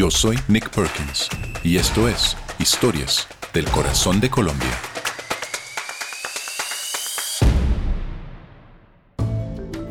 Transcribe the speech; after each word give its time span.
Yo 0.00 0.10
soy 0.10 0.38
Nick 0.48 0.70
Perkins 0.70 1.28
y 1.62 1.76
esto 1.76 2.08
es 2.08 2.34
Historias 2.58 3.28
del 3.52 3.66
Corazón 3.66 4.18
de 4.18 4.30
Colombia. 4.30 4.80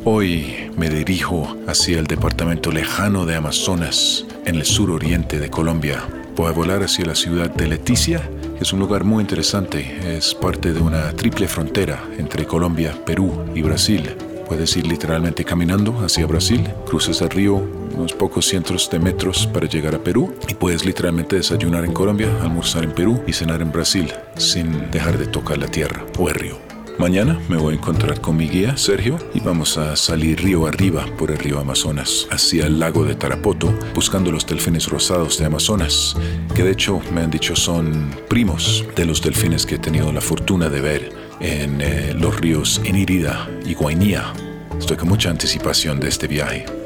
Hoy 0.04 0.68
me 0.76 0.90
dirijo 0.90 1.56
hacia 1.68 2.00
el 2.00 2.08
departamento 2.08 2.72
lejano 2.72 3.24
de 3.24 3.36
Amazonas, 3.36 4.26
en 4.46 4.56
el 4.56 4.64
suroriente 4.64 5.38
de 5.38 5.48
Colombia. 5.48 6.02
Voy 6.34 6.48
a 6.48 6.50
volar 6.50 6.82
hacia 6.82 7.04
la 7.06 7.14
ciudad 7.14 7.48
de 7.48 7.68
Leticia, 7.68 8.28
que 8.56 8.64
es 8.64 8.72
un 8.72 8.80
lugar 8.80 9.04
muy 9.04 9.22
interesante. 9.22 10.16
Es 10.16 10.34
parte 10.34 10.72
de 10.72 10.80
una 10.80 11.12
triple 11.12 11.46
frontera 11.46 12.02
entre 12.18 12.46
Colombia, 12.46 12.96
Perú 13.06 13.44
y 13.54 13.62
Brasil. 13.62 14.10
Puedes 14.50 14.76
ir 14.76 14.84
literalmente 14.84 15.44
caminando 15.44 15.96
hacia 16.00 16.26
Brasil, 16.26 16.68
cruzas 16.84 17.20
el 17.22 17.30
río 17.30 17.54
unos 17.94 18.12
pocos 18.14 18.46
cientos 18.46 18.90
de 18.90 18.98
metros 18.98 19.46
para 19.46 19.68
llegar 19.68 19.94
a 19.94 20.02
Perú 20.02 20.34
y 20.48 20.54
puedes 20.54 20.84
literalmente 20.84 21.36
desayunar 21.36 21.84
en 21.84 21.92
Colombia, 21.92 22.36
almorzar 22.42 22.82
en 22.82 22.90
Perú 22.90 23.22
y 23.28 23.32
cenar 23.32 23.62
en 23.62 23.70
Brasil 23.70 24.12
sin 24.36 24.90
dejar 24.90 25.18
de 25.18 25.28
tocar 25.28 25.56
la 25.56 25.68
tierra 25.68 26.04
o 26.18 26.28
el 26.28 26.34
río. 26.34 26.58
Mañana 26.98 27.38
me 27.48 27.58
voy 27.58 27.74
a 27.74 27.76
encontrar 27.76 28.20
con 28.20 28.36
mi 28.36 28.48
guía, 28.48 28.76
Sergio, 28.76 29.18
y 29.34 29.38
vamos 29.38 29.78
a 29.78 29.94
salir 29.94 30.42
río 30.42 30.66
arriba 30.66 31.06
por 31.16 31.30
el 31.30 31.38
río 31.38 31.60
Amazonas, 31.60 32.26
hacia 32.32 32.66
el 32.66 32.80
lago 32.80 33.04
de 33.04 33.14
Tarapoto, 33.14 33.72
buscando 33.94 34.32
los 34.32 34.46
delfines 34.46 34.88
rosados 34.88 35.38
de 35.38 35.46
Amazonas, 35.46 36.16
que 36.56 36.64
de 36.64 36.72
hecho 36.72 37.00
me 37.14 37.20
han 37.20 37.30
dicho 37.30 37.54
son 37.54 38.10
primos 38.28 38.84
de 38.96 39.06
los 39.06 39.22
delfines 39.22 39.64
que 39.64 39.76
he 39.76 39.78
tenido 39.78 40.12
la 40.12 40.20
fortuna 40.20 40.68
de 40.68 40.80
ver 40.80 41.19
en 41.40 41.80
eh, 41.80 42.14
los 42.14 42.38
ríos 42.40 42.80
Inirida 42.84 43.48
y 43.64 43.74
Guainía. 43.74 44.32
Estoy 44.78 44.96
con 44.96 45.08
mucha 45.08 45.30
anticipación 45.30 45.98
de 46.00 46.08
este 46.08 46.26
viaje. 46.26 46.79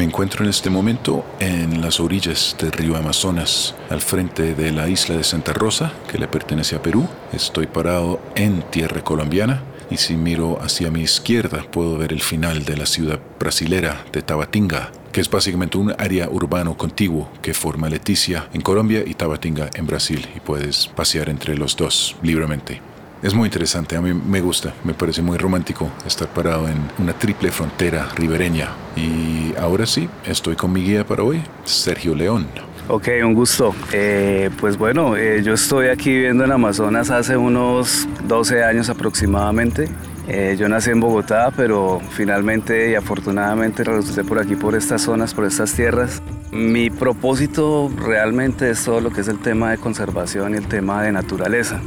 Me 0.00 0.06
encuentro 0.06 0.44
en 0.44 0.48
este 0.48 0.70
momento 0.70 1.26
en 1.40 1.82
las 1.82 2.00
orillas 2.00 2.56
del 2.58 2.72
río 2.72 2.96
Amazonas, 2.96 3.74
al 3.90 4.00
frente 4.00 4.54
de 4.54 4.72
la 4.72 4.88
isla 4.88 5.14
de 5.14 5.22
Santa 5.22 5.52
Rosa, 5.52 5.92
que 6.10 6.16
le 6.16 6.26
pertenece 6.26 6.74
a 6.74 6.80
Perú. 6.80 7.06
Estoy 7.34 7.66
parado 7.66 8.18
en 8.34 8.62
tierra 8.70 9.04
colombiana 9.04 9.62
y 9.90 9.98
si 9.98 10.16
miro 10.16 10.58
hacia 10.62 10.90
mi 10.90 11.02
izquierda 11.02 11.66
puedo 11.70 11.98
ver 11.98 12.14
el 12.14 12.22
final 12.22 12.64
de 12.64 12.78
la 12.78 12.86
ciudad 12.86 13.20
brasilera 13.38 14.06
de 14.10 14.22
Tabatinga, 14.22 14.90
que 15.12 15.20
es 15.20 15.28
básicamente 15.28 15.76
un 15.76 15.94
área 15.98 16.30
urbano 16.30 16.78
contiguo 16.78 17.30
que 17.42 17.52
forma 17.52 17.90
Leticia 17.90 18.48
en 18.54 18.62
Colombia 18.62 19.04
y 19.06 19.12
Tabatinga 19.12 19.68
en 19.74 19.86
Brasil 19.86 20.26
y 20.34 20.40
puedes 20.40 20.86
pasear 20.86 21.28
entre 21.28 21.58
los 21.58 21.76
dos 21.76 22.16
libremente. 22.22 22.80
Es 23.22 23.34
muy 23.34 23.48
interesante, 23.48 23.96
a 23.96 24.00
mí 24.00 24.14
me 24.14 24.40
gusta, 24.40 24.72
me 24.82 24.94
parece 24.94 25.20
muy 25.20 25.36
romántico 25.36 25.90
estar 26.06 26.26
parado 26.28 26.66
en 26.68 26.78
una 26.98 27.12
triple 27.12 27.50
frontera 27.50 28.08
ribereña. 28.16 28.70
Y 28.96 29.54
ahora 29.58 29.84
sí, 29.84 30.08
estoy 30.24 30.56
con 30.56 30.72
mi 30.72 30.82
guía 30.82 31.04
para 31.04 31.22
hoy, 31.22 31.42
Sergio 31.64 32.14
León. 32.14 32.46
Ok, 32.88 33.08
un 33.22 33.34
gusto. 33.34 33.74
Eh, 33.92 34.48
pues 34.58 34.78
bueno, 34.78 35.18
eh, 35.18 35.42
yo 35.44 35.52
estoy 35.52 35.88
aquí 35.88 36.08
viviendo 36.10 36.44
en 36.44 36.52
Amazonas 36.52 37.10
hace 37.10 37.36
unos 37.36 38.08
12 38.26 38.64
años 38.64 38.88
aproximadamente. 38.88 39.90
Eh, 40.32 40.54
yo 40.56 40.68
nací 40.68 40.90
en 40.90 41.00
Bogotá, 41.00 41.52
pero 41.56 42.00
finalmente 42.10 42.92
y 42.92 42.94
afortunadamente 42.94 43.82
resulté 43.82 44.22
por 44.22 44.38
aquí, 44.38 44.54
por 44.54 44.76
estas 44.76 45.02
zonas, 45.02 45.34
por 45.34 45.44
estas 45.44 45.72
tierras. 45.72 46.22
Mi 46.52 46.88
propósito 46.88 47.90
realmente 47.96 48.70
es 48.70 48.84
todo 48.84 49.00
lo 49.00 49.10
que 49.10 49.22
es 49.22 49.28
el 49.28 49.40
tema 49.40 49.72
de 49.72 49.78
conservación 49.78 50.54
y 50.54 50.58
el 50.58 50.68
tema 50.68 51.02
de 51.02 51.10
naturaleza. 51.10 51.80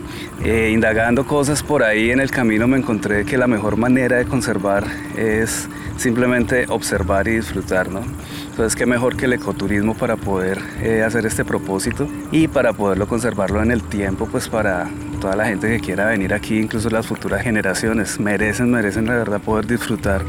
Eh, 0.44 0.72
indagando 0.74 1.26
cosas 1.26 1.64
por 1.64 1.84
ahí 1.84 2.12
en 2.12 2.20
el 2.20 2.32
camino 2.32 2.68
me 2.68 2.78
encontré 2.78 3.24
que 3.24 3.38
la 3.38 3.48
mejor 3.48 3.78
manera 3.78 4.18
de 4.18 4.26
conservar 4.26 4.84
es 5.16 5.70
simplemente 5.98 6.66
observar 6.70 7.28
y 7.28 7.36
disfrutar, 7.38 7.90
¿no? 7.90 8.02
Entonces, 8.50 8.76
qué 8.76 8.86
mejor 8.86 9.16
que 9.16 9.26
el 9.26 9.34
ecoturismo 9.34 9.96
para 9.96 10.16
poder 10.16 10.62
eh, 10.82 11.04
hacer 11.04 11.26
este 11.26 11.44
propósito 11.44 12.08
y 12.32 12.48
para 12.48 12.74
poderlo 12.74 13.08
conservarlo 13.08 13.62
en 13.62 13.72
el 13.72 13.82
tiempo, 13.82 14.28
pues 14.32 14.48
para 14.48 14.90
toda 15.20 15.36
la 15.36 15.46
gente 15.46 15.68
que 15.70 15.80
quiera 15.80 16.06
venir 16.06 16.34
aquí, 16.34 16.60
incluso 16.60 16.90
las 16.90 17.08
futuras 17.08 17.42
generaciones, 17.42 18.20
merecen, 18.20 18.70
merecen 18.70 19.06
la 19.06 19.16
verdad 19.16 19.42
poder 19.42 19.66
disfrutar 19.66 20.24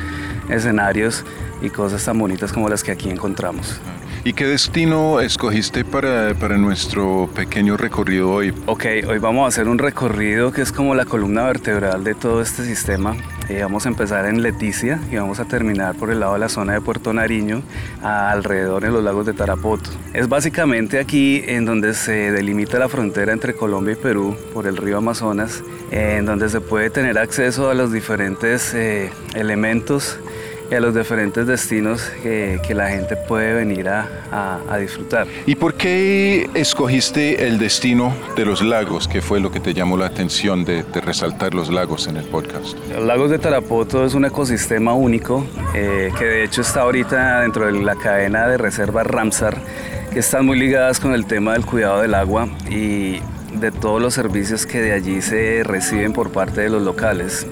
escenarios 0.48 1.24
y 1.62 1.70
cosas 1.70 2.04
tan 2.04 2.18
bonitas 2.18 2.52
como 2.52 2.68
las 2.68 2.82
que 2.84 2.92
aquí 2.92 3.10
encontramos. 3.10 3.80
¿Y 4.26 4.32
qué 4.32 4.46
destino 4.46 5.20
escogiste 5.20 5.84
para, 5.84 6.32
para, 6.34 6.56
nuestro 6.56 7.28
pequeño 7.34 7.76
recorrido 7.76 8.30
hoy? 8.30 8.54
Ok, 8.64 8.86
hoy 9.06 9.18
vamos 9.18 9.44
a 9.44 9.48
hacer 9.48 9.68
un 9.68 9.76
recorrido 9.78 10.50
que 10.50 10.62
es 10.62 10.72
como 10.72 10.94
la 10.94 11.04
columna 11.04 11.42
vertebral 11.42 12.04
de 12.04 12.14
todo 12.14 12.40
este 12.40 12.64
sistema. 12.64 13.14
Eh, 13.48 13.60
vamos 13.60 13.84
a 13.84 13.90
empezar 13.90 14.24
en 14.24 14.42
Leticia 14.42 14.98
y 15.10 15.16
vamos 15.16 15.38
a 15.38 15.44
terminar 15.44 15.94
por 15.96 16.10
el 16.10 16.20
lado 16.20 16.32
de 16.32 16.38
la 16.38 16.48
zona 16.48 16.72
de 16.72 16.80
Puerto 16.80 17.12
Nariño, 17.12 17.62
alrededor 18.02 18.82
de 18.82 18.90
los 18.90 19.04
lagos 19.04 19.26
de 19.26 19.34
Tarapoto. 19.34 19.90
Es 20.14 20.28
básicamente 20.28 20.98
aquí 20.98 21.42
en 21.46 21.66
donde 21.66 21.92
se 21.92 22.32
delimita 22.32 22.78
la 22.78 22.88
frontera 22.88 23.34
entre 23.34 23.54
Colombia 23.54 23.92
y 23.92 23.96
Perú 23.96 24.34
por 24.54 24.66
el 24.66 24.78
río 24.78 24.96
Amazonas, 24.96 25.62
en 25.90 26.24
donde 26.24 26.48
se 26.48 26.62
puede 26.62 26.88
tener 26.88 27.18
acceso 27.18 27.68
a 27.68 27.74
los 27.74 27.92
diferentes 27.92 28.72
eh, 28.72 29.10
elementos 29.34 30.18
y 30.70 30.74
a 30.74 30.80
los 30.80 30.94
diferentes 30.94 31.46
destinos 31.46 32.02
que, 32.22 32.60
que 32.66 32.74
la 32.74 32.88
gente 32.88 33.16
puede 33.16 33.52
venir 33.54 33.88
a, 33.88 34.08
a, 34.68 34.78
disfrutar. 34.78 35.26
¿Y 35.46 35.54
por 35.54 35.74
qué 35.74 36.48
escogiste 36.54 37.46
el 37.46 37.58
destino 37.58 38.14
de 38.36 38.44
los 38.44 38.62
lagos? 38.62 39.08
¿Qué 39.08 39.20
fue 39.20 39.40
lo 39.40 39.50
que 39.50 39.60
te 39.60 39.74
llamó 39.74 39.96
la 39.96 40.06
atención 40.06 40.64
de, 40.64 40.82
de 40.82 41.00
resaltar 41.00 41.54
los 41.54 41.70
lagos 41.70 42.06
en 42.06 42.16
el 42.16 42.24
podcast? 42.24 42.76
Los 42.94 43.04
lagos 43.04 43.30
de 43.30 43.38
Tarapoto 43.38 44.04
es 44.04 44.14
un 44.14 44.24
ecosistema 44.24 44.94
único 44.94 45.46
eh, 45.74 46.10
que 46.18 46.24
de 46.24 46.44
hecho 46.44 46.62
está 46.62 46.82
ahorita 46.82 47.40
dentro 47.40 47.66
de 47.66 47.72
la 47.72 47.96
cadena 47.96 48.48
de 48.48 48.58
reserva 48.58 49.04
Ramsar, 49.04 49.56
que 50.12 50.18
están 50.18 50.46
muy 50.46 50.58
ligadas 50.58 51.00
con 51.00 51.14
el 51.14 51.26
tema 51.26 51.52
del 51.52 51.66
cuidado 51.66 52.02
del 52.02 52.14
agua 52.14 52.48
y 52.70 53.20
de 53.54 53.70
todos 53.70 54.00
los 54.00 54.14
servicios 54.14 54.66
que 54.66 54.80
de 54.80 54.92
allí 54.92 55.22
se 55.22 55.62
reciben 55.64 56.12
por 56.12 56.30
parte 56.30 56.60
de 56.60 56.70
los 56.70 56.82
locales. 56.82 57.46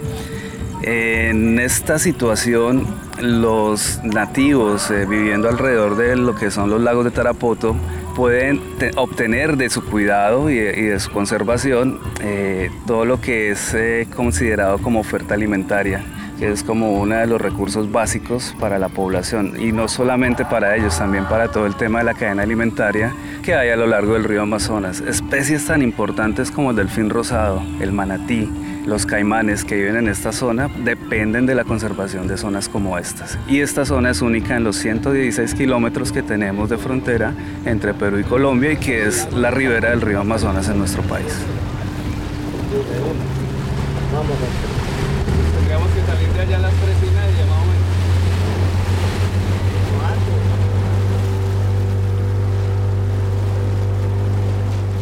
En 0.82 1.60
esta 1.60 2.00
situación, 2.00 2.86
los 3.20 4.02
nativos 4.02 4.90
eh, 4.90 5.06
viviendo 5.06 5.48
alrededor 5.48 5.96
de 5.96 6.16
lo 6.16 6.34
que 6.34 6.50
son 6.50 6.70
los 6.70 6.80
lagos 6.80 7.04
de 7.04 7.12
Tarapoto 7.12 7.76
pueden 8.16 8.60
obtener 8.96 9.56
de 9.56 9.70
su 9.70 9.84
cuidado 9.84 10.50
y 10.50 10.56
de, 10.56 10.98
su 10.98 11.10
conservación 11.12 12.00
eh, 12.20 12.70
todo 12.86 13.04
lo 13.04 13.20
que 13.20 13.52
es 13.52 13.74
eh, 13.74 14.08
considerado 14.14 14.78
como 14.78 15.00
oferta 15.00 15.34
alimentaria 15.34 16.04
que 16.42 16.50
es 16.50 16.64
como 16.64 17.00
uno 17.00 17.14
de 17.14 17.26
los 17.28 17.40
recursos 17.40 17.92
básicos 17.92 18.56
para 18.58 18.76
la 18.80 18.88
población 18.88 19.54
y 19.60 19.70
no 19.70 19.86
solamente 19.86 20.44
para 20.44 20.74
ellos, 20.74 20.98
también 20.98 21.24
para 21.26 21.46
todo 21.46 21.66
el 21.66 21.76
tema 21.76 22.00
de 22.00 22.06
la 22.06 22.14
cadena 22.14 22.42
alimentaria 22.42 23.14
que 23.44 23.54
hay 23.54 23.70
a 23.70 23.76
lo 23.76 23.86
largo 23.86 24.14
del 24.14 24.24
río 24.24 24.42
Amazonas. 24.42 25.00
Especies 25.00 25.66
tan 25.66 25.82
importantes 25.82 26.50
como 26.50 26.70
el 26.70 26.76
delfín 26.76 27.10
rosado, 27.10 27.62
el 27.80 27.92
manatí, 27.92 28.50
los 28.86 29.06
caimanes 29.06 29.64
que 29.64 29.76
viven 29.76 29.96
en 29.96 30.08
esta 30.08 30.32
zona 30.32 30.68
dependen 30.68 31.46
de 31.46 31.54
la 31.54 31.64
conservación 31.64 32.26
de 32.26 32.36
zonas 32.36 32.68
como 32.68 32.98
estas. 32.98 33.38
Y 33.48 33.60
esta 33.60 33.84
zona 33.84 34.10
es 34.10 34.22
única 34.22 34.56
en 34.56 34.64
los 34.64 34.76
116 34.76 35.54
kilómetros 35.54 36.12
que 36.12 36.22
tenemos 36.22 36.68
de 36.68 36.78
frontera 36.78 37.32
entre 37.64 37.94
Perú 37.94 38.18
y 38.18 38.24
Colombia 38.24 38.72
y 38.72 38.76
que 38.76 39.06
es 39.06 39.32
la 39.32 39.50
ribera 39.50 39.90
del 39.90 40.00
río 40.00 40.20
Amazonas 40.20 40.68
en 40.68 40.78
nuestro 40.78 41.02
país. 41.02 41.32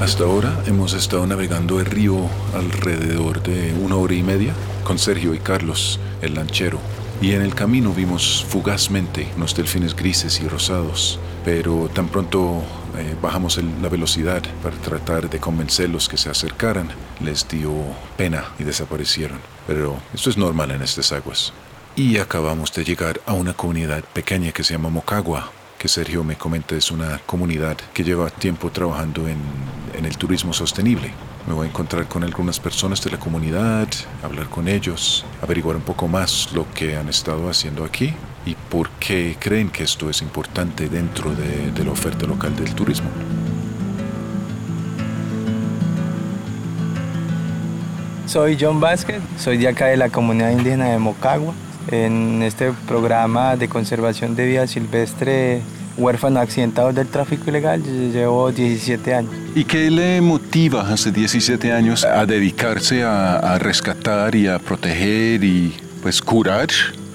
Hasta 0.00 0.24
ahora 0.24 0.58
hemos 0.66 0.94
estado 0.94 1.26
navegando 1.26 1.78
el 1.78 1.84
río 1.84 2.26
alrededor 2.54 3.42
de 3.42 3.74
una 3.74 3.96
hora 3.96 4.14
y 4.14 4.22
media 4.22 4.54
con 4.82 4.98
Sergio 4.98 5.34
y 5.34 5.38
Carlos, 5.38 6.00
el 6.22 6.36
lanchero, 6.36 6.78
y 7.20 7.32
en 7.32 7.42
el 7.42 7.54
camino 7.54 7.92
vimos 7.92 8.46
fugazmente 8.48 9.28
unos 9.36 9.54
delfines 9.54 9.94
grises 9.94 10.40
y 10.40 10.48
rosados, 10.48 11.20
pero 11.44 11.90
tan 11.92 12.08
pronto 12.08 12.62
eh, 12.96 13.14
bajamos 13.20 13.60
la 13.82 13.90
velocidad 13.90 14.42
para 14.62 14.76
tratar 14.76 15.28
de 15.28 15.38
convencerlos 15.38 16.08
que 16.08 16.16
se 16.16 16.30
acercaran, 16.30 16.88
les 17.20 17.46
dio 17.46 17.70
pena 18.16 18.46
y 18.58 18.64
desaparecieron. 18.64 19.38
Pero 19.66 19.98
esto 20.14 20.30
es 20.30 20.38
normal 20.38 20.70
en 20.70 20.80
estas 20.80 21.12
aguas. 21.12 21.52
Y 21.94 22.16
acabamos 22.16 22.72
de 22.72 22.84
llegar 22.84 23.20
a 23.26 23.34
una 23.34 23.52
comunidad 23.52 24.02
pequeña 24.14 24.52
que 24.52 24.64
se 24.64 24.72
llama 24.72 24.88
Mocagua, 24.88 25.52
que 25.80 25.88
Sergio 25.88 26.22
me 26.22 26.36
comenta 26.36 26.76
es 26.76 26.90
una 26.90 27.18
comunidad 27.24 27.74
que 27.94 28.04
lleva 28.04 28.28
tiempo 28.28 28.70
trabajando 28.70 29.26
en, 29.26 29.38
el 30.04 30.16
turismo 30.18 30.52
sostenible. 30.52 31.10
Me 31.46 31.54
voy 31.54 31.66
a 31.66 31.70
encontrar 31.70 32.06
con 32.06 32.22
algunas 32.22 32.60
personas 32.60 33.02
de 33.02 33.10
la 33.10 33.18
comunidad, 33.18 33.88
hablar 34.22 34.50
con 34.50 34.68
ellos, 34.68 35.24
averiguar 35.40 35.76
un 35.76 35.82
poco 35.82 36.06
más 36.06 36.52
lo 36.52 36.70
que 36.74 36.96
han 36.96 37.08
estado 37.08 37.48
haciendo 37.48 37.82
aquí 37.84 38.12
y 38.44 38.54
por 38.68 38.90
qué 38.90 39.36
creen 39.40 39.70
que 39.70 39.84
esto 39.84 40.10
es 40.10 40.20
importante 40.20 40.90
dentro 40.90 41.34
de, 41.34 41.70
de 41.70 41.84
la 41.84 41.92
oferta 41.92 42.26
local 42.26 42.54
del 42.56 42.74
turismo. 42.74 43.08
Soy 48.26 48.58
John 48.60 48.80
Vázquez, 48.80 49.22
soy 49.38 49.56
de 49.56 49.68
acá 49.68 49.86
de 49.86 49.96
la 49.96 50.10
comunidad 50.10 50.50
indígena 50.50 50.90
de 50.90 50.98
Mocagua 50.98 51.54
en 51.90 52.42
este 52.42 52.72
programa 52.86 53.56
de 53.56 53.68
conservación 53.68 54.36
de 54.36 54.46
vida 54.46 54.66
silvestre 54.66 55.62
huérfano 55.96 56.40
accidentado 56.40 56.92
del 56.92 57.08
tráfico 57.08 57.50
ilegal, 57.50 57.82
llevo 57.82 58.50
17 58.50 59.14
años. 59.14 59.32
¿Y 59.54 59.64
qué 59.64 59.90
le 59.90 60.20
motiva 60.20 60.88
hace 60.88 61.10
17 61.10 61.72
años 61.72 62.04
a 62.04 62.24
dedicarse 62.26 63.02
a, 63.02 63.58
rescatar 63.58 64.34
y 64.34 64.46
a 64.46 64.58
proteger 64.58 65.44
y 65.44 65.74
pues 66.02 66.22
curar 66.22 66.68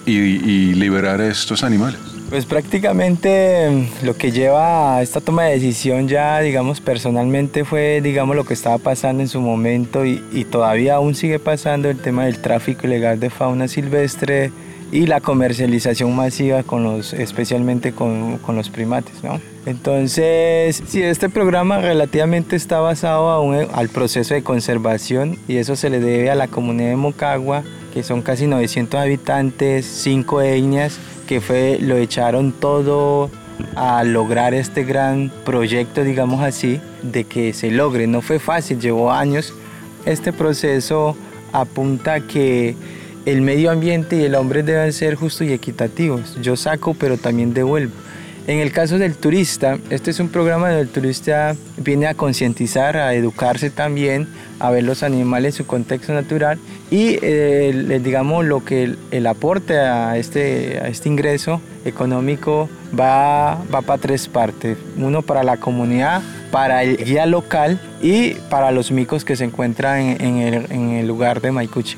y, 0.06 0.13
y, 0.13 0.74
liberar 0.75 1.21
a 1.21 1.28
estos 1.28 1.63
animales? 1.63 2.14
Pues 2.30 2.45
prácticamente 2.45 3.88
lo 4.04 4.18
que 4.18 4.31
lleva 4.31 4.98
a 4.98 5.01
esta 5.04 5.22
toma 5.22 5.44
de 5.44 5.54
decisión 5.54 6.07
ya, 6.07 6.39
digamos, 6.39 6.81
personalmente 6.81 7.66
fue, 7.66 8.01
digamos, 8.01 8.36
lo 8.36 8.45
que 8.45 8.56
estaba 8.56 8.80
pasando 8.80 9.22
en 9.22 9.30
su 9.30 9.42
momento 9.42 10.06
y, 10.06 10.45
todavía 10.50 10.95
aún 10.95 11.16
sigue 11.16 11.39
pasando 11.39 11.89
el 11.89 11.98
tema 12.00 12.25
del 12.25 12.39
tráfico 12.39 12.88
ilegal 12.88 13.19
de 13.19 13.30
fauna 13.30 13.68
silvestre, 13.68 14.51
y 14.92 15.07
la 15.07 15.19
comercialización 15.19 16.16
masiva 16.16 16.63
con 16.63 16.83
los, 16.83 17.13
especialmente 17.13 17.92
con, 17.92 18.39
los 18.48 18.69
primates. 18.69 19.24
¿no? 19.24 19.42
Entonces, 19.66 20.81
sí, 20.88 21.01
este 21.01 21.28
programa 21.28 21.80
relativamente 21.80 22.56
está 22.56 22.80
basado 22.80 23.30
aún 23.30 23.56
al 23.74 23.89
proceso 23.89 24.33
de 24.33 24.44
conservación 24.44 25.38
y 25.48 25.57
eso 25.57 25.75
se 25.75 25.89
le 25.89 26.00
debe 26.00 26.30
a 26.30 26.36
la 26.36 26.48
comunidad 26.48 26.89
de 26.89 26.95
Mocagua, 26.95 27.63
que 27.94 28.04
son 28.04 28.21
casi 28.21 28.48
900 28.48 29.00
habitantes, 29.00 29.86
5 29.86 30.42
etnias, 30.42 31.00
que 31.25 31.42
fue, 31.42 31.77
lo 31.81 31.98
echaron 31.98 32.51
todo 32.51 33.30
a 33.75 34.04
lograr 34.04 34.54
este 34.54 34.83
gran 34.83 35.31
proyecto, 35.44 36.04
digamos 36.04 36.44
así, 36.44 36.80
de 37.04 37.24
que 37.24 37.54
se 37.54 37.72
logre. 37.72 38.07
No 38.07 38.22
fue 38.22 38.39
fácil, 38.39 38.80
llevó 38.80 39.12
años. 39.12 39.54
Este 40.06 40.33
proceso 40.33 41.16
apunta 41.51 42.16
a 42.16 42.19
que 42.22 42.75
el 43.25 43.42
medio 43.42 43.72
ambiente 43.72 44.18
y 44.18 44.24
el 44.24 44.36
hombre 44.36 44.63
deben 44.63 44.94
ser 44.94 45.16
justos 45.16 45.48
y 45.48 45.54
equitativos. 45.54 46.38
Yo 46.42 46.56
saco, 46.56 46.94
pero 46.94 47.18
también 47.18 47.54
devuelvo. 47.54 47.94
En 48.47 48.59
el 48.59 48.71
caso 48.71 49.00
del 49.00 49.15
turista, 49.15 49.80
este 49.89 50.12
es 50.12 50.19
un 50.19 50.30
programa 50.30 50.68
donde 50.68 50.83
el 50.83 50.89
turista 50.89 51.56
viene 51.77 52.06
a 52.06 52.13
concientizar, 52.13 52.95
a 52.95 53.15
educarse 53.15 53.71
también, 53.71 54.27
a 54.59 54.69
ver 54.69 54.83
los 54.83 55.01
animales 55.01 55.56
en 55.56 55.57
su 55.57 55.65
contexto 55.65 56.13
natural 56.13 56.59
y 56.92 57.18
eh, 57.24 58.00
digamos 58.03 58.45
lo 58.45 58.63
que 58.63 58.95
el, 59.09 59.27
aporte 59.27 59.80
a 59.80 60.15
este, 60.18 60.80
a 60.80 60.89
este 60.89 61.09
ingreso 61.09 61.59
económico 61.86 62.69
va, 62.97 63.63
va 63.74 63.81
para 63.81 64.00
tres 64.00 64.27
partes. 64.27 64.77
Uno 64.95 65.24
para 65.24 65.44
la 65.44 65.57
comunidad, 65.57 66.21
para 66.51 66.83
el 66.83 66.97
guía 66.97 67.25
local 67.25 67.81
y 68.00 68.36
para 68.51 68.71
los 68.71 68.92
micos 68.92 69.25
que 69.25 69.36
se 69.36 69.45
encuentran 69.45 70.21
en, 70.21 70.38
el, 70.38 71.07
lugar 71.07 71.42
de 71.42 71.51
Maicuchi. 71.51 71.97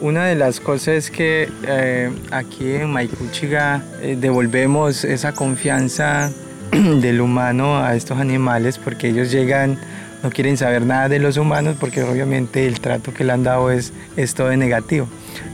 Una 0.00 0.24
de 0.24 0.34
las 0.34 0.60
cosas 0.60 0.88
es 0.88 1.10
que 1.10 1.50
eh, 1.66 2.10
aquí 2.30 2.72
en 2.72 2.90
Maicuchiga 2.90 3.82
eh, 4.00 4.16
devolvemos 4.18 5.04
esa 5.04 5.32
confianza 5.32 6.30
del 6.72 7.20
humano 7.20 7.78
a 7.78 7.94
estos 7.94 8.18
animales 8.18 8.78
porque 8.78 9.08
ellos 9.08 9.30
llegan, 9.30 9.78
no 10.22 10.30
quieren 10.30 10.56
saber 10.56 10.86
nada 10.86 11.10
de 11.10 11.18
los 11.18 11.36
humanos 11.36 11.76
porque 11.78 12.02
obviamente 12.02 12.66
el 12.66 12.80
trato 12.80 13.12
que 13.12 13.24
le 13.24 13.32
han 13.32 13.42
dado 13.42 13.70
es, 13.70 13.92
es 14.16 14.32
todo 14.32 14.56
negativo. 14.56 15.06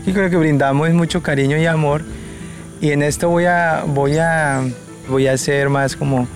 Y 0.06 0.12
creo 0.12 0.30
que 0.30 0.36
brindamos 0.36 0.90
mucho 0.90 1.24
cariño 1.24 1.56
y 1.56 1.66
amor 1.66 2.02
y 2.80 2.92
en 2.92 3.02
esto 3.02 3.28
voy 3.28 3.46
a, 3.46 3.82
voy 3.84 4.18
a, 4.18 4.62
voy 5.08 5.26
a 5.26 5.32
hacer 5.32 5.70
más 5.70 5.96
como 5.96 6.28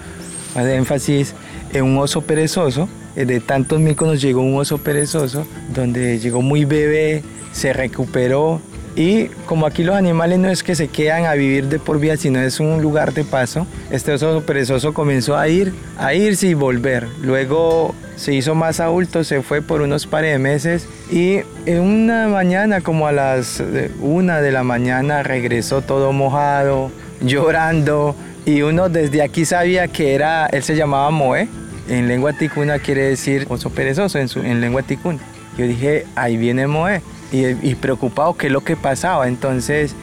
más 0.56 0.66
énfasis 0.66 1.32
en 1.72 1.84
un 1.84 1.98
oso 1.98 2.22
perezoso. 2.22 2.88
Eh, 3.20 3.26
de 3.26 3.40
tantos 3.40 3.80
micos 3.80 4.08
nos 4.08 4.22
llegó 4.22 4.40
un 4.40 4.56
oso 4.58 4.78
perezoso 4.78 5.46
donde 5.74 6.18
llegó 6.18 6.40
muy 6.40 6.64
bebé 6.64 7.22
se 7.52 7.72
recuperó 7.72 8.60
y 8.96 9.26
como 9.46 9.66
aquí 9.66 9.84
los 9.84 9.94
animales 9.94 10.38
no 10.38 10.48
es 10.48 10.62
que 10.62 10.74
se 10.74 10.88
quedan 10.88 11.26
a 11.26 11.34
vivir 11.34 11.66
de 11.66 11.78
por 11.78 12.00
vida, 12.00 12.16
sino 12.16 12.40
es 12.40 12.60
un 12.60 12.80
lugar 12.80 13.12
de 13.12 13.24
paso, 13.24 13.66
este 13.90 14.12
oso 14.12 14.42
perezoso 14.46 14.94
comenzó 14.94 15.36
a 15.36 15.48
ir, 15.48 15.72
a 15.98 16.14
irse 16.14 16.48
y 16.48 16.54
volver. 16.54 17.06
Luego 17.22 17.94
se 18.16 18.34
hizo 18.34 18.54
más 18.54 18.80
adulto, 18.80 19.22
se 19.22 19.42
fue 19.42 19.62
por 19.62 19.82
unos 19.82 20.06
pares 20.06 20.32
de 20.32 20.38
meses 20.38 20.88
y 21.10 21.40
en 21.66 21.80
una 21.80 22.26
mañana, 22.28 22.80
como 22.80 23.06
a 23.06 23.12
las 23.12 23.62
una 24.00 24.40
de 24.40 24.50
la 24.50 24.64
mañana, 24.64 25.22
regresó 25.22 25.82
todo 25.82 26.12
mojado, 26.12 26.90
llorando 27.20 28.16
y 28.44 28.62
uno 28.62 28.88
desde 28.88 29.22
aquí 29.22 29.44
sabía 29.44 29.88
que 29.88 30.14
era, 30.14 30.46
él 30.46 30.62
se 30.62 30.74
llamaba 30.74 31.10
Moe, 31.10 31.48
en 31.90 32.08
lengua 32.08 32.32
ticuna 32.32 32.78
quiere 32.78 33.02
decir 33.02 33.46
oso 33.50 33.68
perezoso 33.70 34.18
en, 34.18 34.28
su, 34.28 34.40
en 34.40 34.60
lengua 34.60 34.82
ticuna. 34.82 35.18
Yo 35.58 35.66
dije, 35.66 36.06
ahí 36.14 36.36
viene 36.36 36.66
Moe 36.66 37.02
y, 37.32 37.74
preocupado 37.74 38.34
qué 38.34 38.46
es 38.46 38.52
lo 38.52 38.62
que 38.62 38.76
pasaba. 38.76 39.28
Entonces 39.28 39.94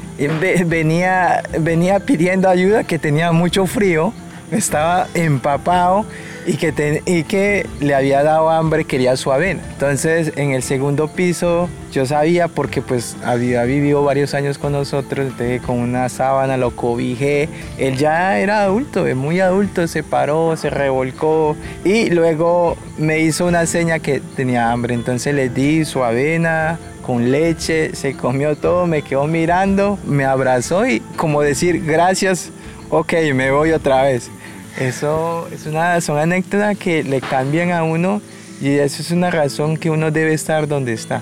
venía, 0.65 1.41
venía 1.59 1.99
pidiendo 1.99 2.49
ayuda, 2.49 2.83
que 2.83 2.99
tenía 2.99 3.31
mucho 3.31 3.65
frío, 3.65 4.13
estaba 4.51 5.07
empapado 5.13 6.05
y 6.47 6.55
que, 6.55 7.03
y 7.05 7.23
que 7.23 7.67
le 7.81 7.93
había 7.93 8.23
dado 8.23 8.49
hambre, 8.49 8.85
quería 8.85 9.17
su 9.17 9.31
avena. 9.31 9.61
Entonces 9.73 10.31
en 10.37 10.51
el 10.51 10.63
segundo 10.63 11.09
piso 11.09 11.69
yo 11.91 12.05
sabía 12.05 12.47
porque 12.47 12.81
pues 12.81 13.17
había 13.23 13.63
vivido 13.65 14.01
varios 14.03 14.33
años 14.33 14.57
con 14.57 14.71
nosotros, 14.71 15.33
con 15.65 15.79
una 15.79 16.07
sábana 16.07 16.55
lo 16.55 16.75
cobijé. 16.75 17.49
Él 17.77 17.97
ya 17.97 18.39
era 18.39 18.63
adulto, 18.63 19.05
muy 19.15 19.41
adulto, 19.41 19.87
se 19.87 20.03
paró, 20.03 20.55
se 20.55 20.69
revolcó 20.69 21.57
y 21.83 22.09
luego 22.09 22.77
me 22.97 23.19
hizo 23.19 23.45
una 23.45 23.65
seña 23.65 23.99
que 23.99 24.21
tenía 24.37 24.71
hambre. 24.71 24.93
Entonces 24.93 25.35
le 25.35 25.49
di 25.49 25.83
su 25.83 26.01
avena, 26.01 26.79
con 27.05 27.29
leche, 27.29 27.93
se 27.93 28.15
comió 28.15 28.55
todo, 28.55 28.87
me 28.87 29.01
quedó 29.01 29.27
mirando, 29.27 29.99
me 30.05 30.23
abrazó 30.23 30.85
y 30.87 31.01
como 31.17 31.41
decir 31.41 31.83
gracias, 31.85 32.51
ok, 32.89 33.13
me 33.33 33.51
voy 33.51 33.71
otra 33.71 34.03
vez. 34.03 34.29
Eso 34.77 35.47
es 35.51 35.65
una, 35.65 35.99
son 36.01 36.17
anécdotas 36.17 36.77
que 36.77 37.03
le 37.03 37.19
cambian 37.19 37.71
a 37.71 37.83
uno 37.83 38.21
y 38.61 38.69
eso 38.69 39.01
es 39.01 39.11
una 39.11 39.31
razón 39.31 39.77
que 39.77 39.89
uno 39.89 40.11
debe 40.11 40.33
estar 40.33 40.67
donde 40.67 40.93
está. 40.93 41.21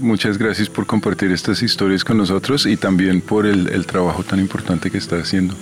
Muchas 0.00 0.38
gracias 0.38 0.68
por 0.68 0.86
compartir 0.86 1.32
estas 1.32 1.62
historias 1.62 2.04
con 2.04 2.18
nosotros 2.18 2.66
y 2.66 2.76
también 2.76 3.20
por 3.20 3.46
el, 3.46 3.68
el 3.68 3.86
trabajo 3.86 4.22
tan 4.22 4.38
importante 4.38 4.90
que 4.90 4.98
está 4.98 5.16
haciendo. 5.16 5.54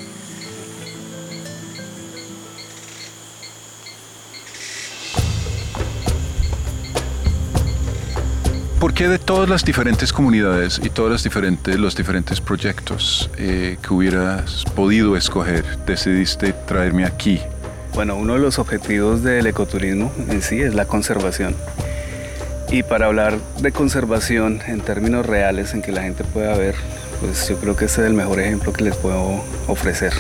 ¿Por 8.81 8.95
qué 8.95 9.09
de 9.09 9.19
todas 9.19 9.47
las 9.47 9.63
diferentes 9.63 10.11
comunidades 10.11 10.81
y 10.83 10.89
todos 10.89 11.11
los 11.11 11.23
diferentes, 11.23 11.79
los 11.79 11.95
diferentes 11.95 12.41
proyectos 12.41 13.29
eh, 13.37 13.77
que 13.83 13.93
hubieras 13.93 14.65
podido 14.75 15.19
escoger, 15.19 15.67
decidiste 15.85 16.55
traerme 16.55 17.05
aquí? 17.05 17.41
Bueno, 17.93 18.17
uno 18.17 18.33
de 18.33 18.39
los 18.39 18.59
objetivos 18.59 19.23
del 19.23 19.47
ecoturismo 19.47 20.11
en 20.31 20.41
sí 20.41 20.63
es 20.63 20.75
la 20.75 20.87
conservación. 20.87 21.55
Y 22.71 22.83
para 22.83 23.05
hablar 23.05 23.37
de 23.61 23.71
conservación 23.71 24.63
en 24.67 24.81
términos 24.81 25.27
reales, 25.27 25.75
en 25.75 25.83
que 25.83 25.93
la 25.93 26.01
gente 26.01 26.25
pueda 26.25 26.57
ver, 26.57 26.75
pues 27.21 27.51
yo 27.51 27.59
creo 27.59 27.77
que 27.77 27.85
este 27.85 28.01
es 28.01 28.07
el 28.07 28.15
mejor 28.15 28.41
ejemplo 28.41 28.73
que 28.73 28.85
les 28.85 28.97
puedo 28.97 29.45
ofrecer. 29.67 30.15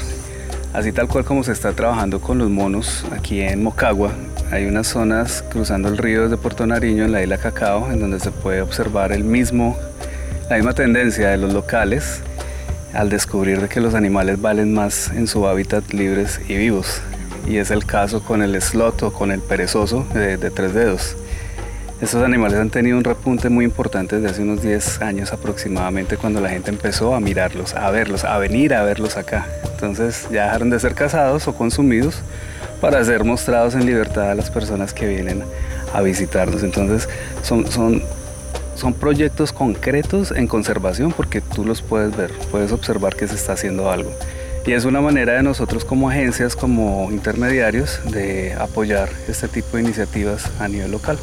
Así 0.74 0.92
tal 0.92 1.08
cual 1.08 1.24
como 1.24 1.44
se 1.44 1.52
está 1.52 1.72
trabajando 1.72 2.20
con 2.20 2.36
los 2.36 2.50
monos 2.50 3.06
aquí 3.10 3.40
en 3.40 3.62
Mocagua, 3.62 4.12
hay 4.50 4.66
unas 4.66 4.88
zonas 4.88 5.44
cruzando 5.48 5.88
el 5.88 5.96
río 5.96 6.24
desde 6.24 6.36
Puerto 6.36 6.66
Nariño 6.66 7.04
en 7.04 7.12
la 7.12 7.22
isla 7.22 7.38
Cacao, 7.38 7.90
en 7.92 8.00
donde 8.00 8.18
se 8.18 8.32
puede 8.32 8.60
observar 8.62 9.12
el 9.12 9.22
mismo, 9.22 9.76
la 10.48 10.56
misma 10.56 10.72
tendencia 10.74 11.28
de 11.30 11.36
los 11.36 11.52
locales 11.52 12.20
al 12.92 13.08
descubrir 13.08 13.68
que 13.68 13.80
los 13.80 13.94
animales 13.94 14.40
valen 14.40 14.74
más 14.74 15.10
en 15.10 15.28
su 15.28 15.46
hábitat 15.46 15.92
libres 15.92 16.40
y 16.48 16.56
vivos. 16.56 17.00
Y 17.46 17.58
es 17.58 17.70
el 17.70 17.86
caso 17.86 18.22
con 18.22 18.42
el 18.42 18.60
slot 18.60 19.04
o 19.04 19.12
con 19.12 19.30
el 19.30 19.40
perezoso 19.40 20.04
de, 20.14 20.36
de 20.36 20.50
tres 20.50 20.74
dedos. 20.74 21.16
Estos 22.00 22.24
animales 22.24 22.58
han 22.58 22.70
tenido 22.70 22.98
un 22.98 23.04
repunte 23.04 23.50
muy 23.50 23.64
importante 23.64 24.16
desde 24.16 24.30
hace 24.30 24.42
unos 24.42 24.62
10 24.62 25.02
años 25.02 25.32
aproximadamente 25.32 26.16
cuando 26.16 26.40
la 26.40 26.48
gente 26.48 26.70
empezó 26.70 27.14
a 27.14 27.20
mirarlos, 27.20 27.74
a 27.74 27.90
verlos, 27.90 28.24
a 28.24 28.38
venir 28.38 28.74
a 28.74 28.82
verlos 28.82 29.16
acá. 29.16 29.46
Entonces 29.70 30.26
ya 30.32 30.44
dejaron 30.44 30.70
de 30.70 30.80
ser 30.80 30.94
cazados 30.94 31.46
o 31.46 31.54
consumidos 31.54 32.22
para 32.80 33.04
ser 33.04 33.24
mostrados 33.24 33.74
en 33.74 33.86
libertad 33.86 34.30
a 34.30 34.34
las 34.34 34.50
personas 34.50 34.92
que 34.92 35.06
vienen 35.06 35.44
a 35.92 36.00
visitarnos. 36.02 36.62
Entonces 36.62 37.08
son, 37.42 37.70
son, 37.70 38.02
son 38.74 38.94
proyectos 38.94 39.52
concretos 39.52 40.32
en 40.32 40.46
conservación 40.46 41.12
porque 41.12 41.40
tú 41.40 41.64
los 41.64 41.82
puedes 41.82 42.16
ver, 42.16 42.32
puedes 42.50 42.72
observar 42.72 43.14
que 43.16 43.28
se 43.28 43.34
está 43.34 43.52
haciendo 43.52 43.90
algo. 43.90 44.12
Y 44.66 44.72
es 44.72 44.84
una 44.84 45.00
manera 45.00 45.34
de 45.34 45.42
nosotros 45.42 45.84
como 45.84 46.10
agencias, 46.10 46.54
como 46.54 47.10
intermediarios, 47.10 48.00
de 48.10 48.52
apoyar 48.54 49.08
este 49.26 49.48
tipo 49.48 49.76
de 49.76 49.84
iniciativas 49.84 50.50
a 50.60 50.68
nivel 50.68 50.90
local. 50.90 51.18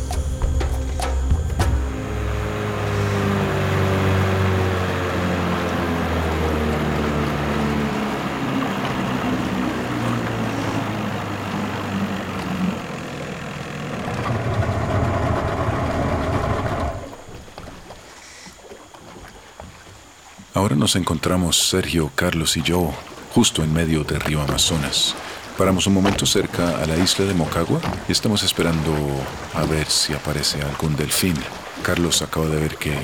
Ahora 20.58 20.76
nos 20.76 20.96
encontramos 20.96 21.70
Sergio, 21.70 22.12
Carlos 22.16 22.58
y 22.58 22.64
yo 22.64 22.92
justo 23.32 23.64
en 23.64 23.72
medio 23.72 24.04
del 24.04 24.20
río 24.20 24.42
Amazonas. 24.42 25.14
Paramos 25.56 25.86
un 25.86 25.94
momento 25.94 26.26
cerca 26.26 26.82
a 26.82 26.88
la 26.88 26.98
isla 26.98 27.26
de 27.26 27.36
Mocagua 27.36 27.80
y 28.10 28.12
estamos 28.12 28.42
esperando 28.42 28.92
a 29.54 29.64
ver 29.66 29.86
si 29.86 30.14
aparece 30.14 30.60
algún 30.64 30.96
delfín. 30.96 31.36
Carlos 31.84 32.24
acaba 32.24 32.48
de 32.48 32.60
ver 32.60 32.76
que 32.78 32.98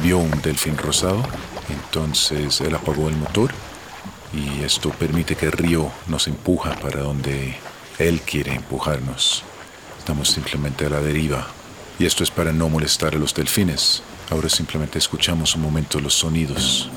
vio 0.00 0.18
un 0.18 0.30
delfín 0.42 0.78
rosado, 0.78 1.24
entonces 1.70 2.60
él 2.60 2.72
apagó 2.76 3.08
el 3.08 3.16
motor 3.16 3.50
y 4.32 4.62
esto 4.62 4.90
permite 4.90 5.34
que 5.34 5.46
el 5.46 5.52
río 5.52 5.90
nos 6.06 6.28
empuja 6.28 6.76
para 6.76 7.00
donde 7.00 7.56
él 7.98 8.20
quiere 8.20 8.54
empujarnos. 8.54 9.42
Estamos 9.98 10.28
simplemente 10.28 10.86
a 10.86 10.90
la 10.90 11.00
deriva 11.00 11.48
y 11.98 12.06
esto 12.06 12.22
es 12.22 12.30
para 12.30 12.52
no 12.52 12.68
molestar 12.68 13.16
a 13.16 13.18
los 13.18 13.34
delfines. 13.34 14.04
Ahora 14.32 14.48
simplemente 14.48 14.98
escuchamos 14.98 15.54
un 15.56 15.60
momento 15.60 16.00
los 16.00 16.14
sonidos. 16.14 16.88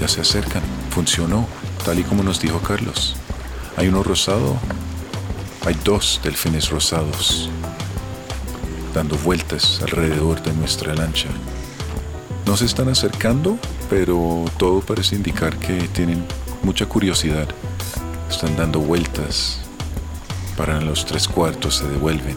Ya 0.00 0.08
se 0.08 0.20
acercan. 0.22 0.60
Funcionó, 0.90 1.46
tal 1.84 2.00
y 2.00 2.02
como 2.02 2.24
nos 2.24 2.40
dijo 2.40 2.58
Carlos. 2.58 3.14
Hay 3.76 3.86
uno 3.86 4.02
rosado. 4.02 4.56
Hay 5.64 5.76
dos 5.84 6.20
delfines 6.24 6.70
rosados 6.70 7.48
dando 8.92 9.16
vueltas 9.18 9.82
alrededor 9.82 10.42
de 10.42 10.52
nuestra 10.52 10.96
lancha. 10.96 11.28
No 12.44 12.56
se 12.56 12.64
están 12.64 12.88
acercando, 12.88 13.56
pero 13.88 14.46
todo 14.58 14.80
parece 14.80 15.14
indicar 15.14 15.56
que 15.58 15.78
tienen 15.92 16.26
mucha 16.64 16.86
curiosidad 16.86 17.46
están 18.30 18.56
dando 18.56 18.80
vueltas, 18.80 19.58
para 20.56 20.80
los 20.80 21.04
tres 21.04 21.28
cuartos, 21.28 21.76
se 21.76 21.88
devuelven. 21.88 22.36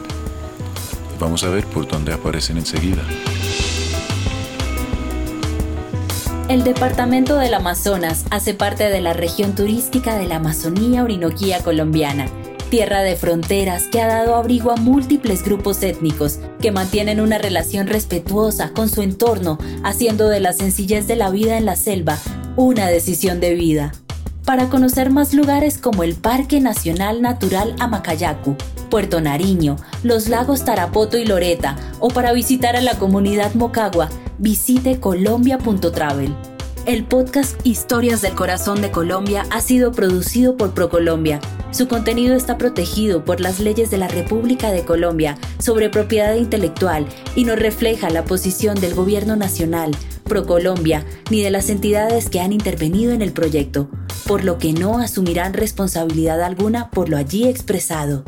Vamos 1.19 1.43
a 1.43 1.49
ver 1.49 1.65
por 1.65 1.87
dónde 1.87 2.13
aparecen 2.13 2.57
enseguida. 2.57 3.03
El 6.47 6.63
departamento 6.63 7.37
del 7.37 7.53
Amazonas 7.53 8.25
hace 8.31 8.53
parte 8.53 8.89
de 8.89 9.01
la 9.01 9.13
región 9.13 9.53
turística 9.53 10.17
de 10.17 10.25
la 10.25 10.37
Amazonía 10.37 11.03
Orinoquía 11.03 11.59
colombiana, 11.63 12.27
tierra 12.69 13.01
de 13.01 13.15
fronteras 13.15 13.87
que 13.87 14.01
ha 14.01 14.07
dado 14.07 14.35
abrigo 14.35 14.71
a 14.71 14.75
múltiples 14.75 15.43
grupos 15.43 15.83
étnicos 15.83 16.39
que 16.59 16.71
mantienen 16.71 17.21
una 17.21 17.37
relación 17.37 17.87
respetuosa 17.87 18.71
con 18.73 18.89
su 18.89 19.01
entorno, 19.01 19.59
haciendo 19.83 20.27
de 20.27 20.39
la 20.39 20.53
sencillez 20.53 21.07
de 21.07 21.15
la 21.15 21.29
vida 21.29 21.57
en 21.57 21.65
la 21.65 21.75
selva 21.75 22.17
una 22.55 22.87
decisión 22.87 23.39
de 23.39 23.53
vida 23.53 23.91
para 24.49 24.67
conocer 24.67 25.11
más 25.11 25.35
lugares 25.35 25.77
como 25.77 26.01
el 26.01 26.15
Parque 26.15 26.59
Nacional 26.59 27.21
Natural 27.21 27.75
Amacayacu, 27.77 28.55
Puerto 28.89 29.21
Nariño, 29.21 29.75
los 30.01 30.27
lagos 30.27 30.65
Tarapoto 30.65 31.19
y 31.19 31.25
Loreta, 31.25 31.75
o 31.99 32.07
para 32.07 32.33
visitar 32.33 32.75
a 32.75 32.81
la 32.81 32.97
comunidad 32.97 33.53
Mocagua, 33.53 34.09
visite 34.39 34.99
colombia.travel. 34.99 36.35
El 36.87 37.03
podcast 37.03 37.63
Historias 37.63 38.23
del 38.23 38.33
Corazón 38.33 38.81
de 38.81 38.89
Colombia 38.89 39.45
ha 39.51 39.61
sido 39.61 39.91
producido 39.91 40.57
por 40.57 40.73
ProColombia. 40.73 41.39
Su 41.69 41.87
contenido 41.87 42.33
está 42.35 42.57
protegido 42.57 43.23
por 43.23 43.41
las 43.41 43.59
leyes 43.59 43.91
de 43.91 43.99
la 43.99 44.07
República 44.07 44.71
de 44.71 44.83
Colombia 44.83 45.37
sobre 45.59 45.91
propiedad 45.91 46.33
intelectual 46.33 47.05
y 47.35 47.43
no 47.43 47.55
refleja 47.55 48.09
la 48.09 48.25
posición 48.25 48.79
del 48.79 48.95
Gobierno 48.95 49.35
Nacional, 49.35 49.91
ProColombia, 50.29 51.05
ni 51.29 51.43
de 51.43 51.51
las 51.51 51.69
entidades 51.69 52.29
que 52.29 52.39
han 52.39 52.53
intervenido 52.53 53.11
en 53.11 53.21
el 53.21 53.33
proyecto 53.33 53.89
por 54.29 54.43
lo 54.43 54.59
que 54.59 54.73
no 54.73 54.99
asumirán 54.99 55.53
responsabilidad 55.53 56.43
alguna 56.43 56.91
por 56.91 57.09
lo 57.09 57.17
allí 57.17 57.47
expresado. 57.47 58.25